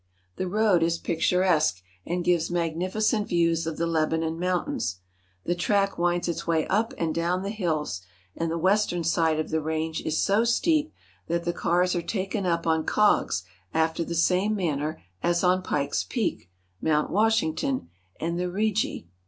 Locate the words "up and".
6.69-7.13